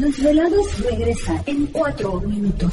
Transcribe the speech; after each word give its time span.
Los 0.00 0.16
desvelados 0.16 0.78
regresa 0.78 1.42
en 1.44 1.66
cuatro 1.66 2.20
minutos. 2.20 2.72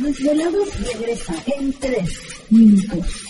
Desvelados 0.00 0.68
regresa 0.80 1.34
en 1.58 1.72
tres 1.74 2.10
minutos. 2.50 3.29